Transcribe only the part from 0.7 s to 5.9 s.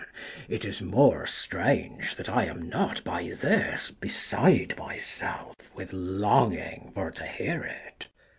more strange, that I am not by this Beside myself,